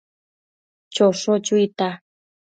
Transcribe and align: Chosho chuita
Chosho 0.93 1.33
chuita 1.45 1.89